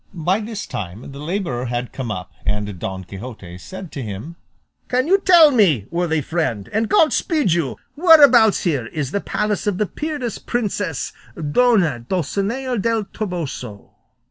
By 0.15 0.39
this 0.39 0.65
time 0.65 1.11
the 1.11 1.19
labourer 1.19 1.65
had 1.65 1.93
come 1.93 2.09
up, 2.09 2.31
and 2.43 2.79
Don 2.79 3.03
Quixote 3.03 3.53
asked 3.53 3.93
him, 3.93 4.35
"Can 4.87 5.05
you 5.07 5.19
tell 5.19 5.51
me, 5.51 5.85
worthy 5.91 6.21
friend, 6.21 6.67
and 6.73 6.89
God 6.89 7.13
speed 7.13 7.51
you, 7.51 7.77
whereabouts 7.95 8.63
here 8.63 8.87
is 8.87 9.11
the 9.11 9.21
palace 9.21 9.67
of 9.67 9.77
the 9.77 9.85
peerless 9.85 10.39
princess 10.39 11.13
Dona 11.51 11.99
Dulcinea 11.99 12.79
del 12.79 13.03
Toboso?" 13.03 13.91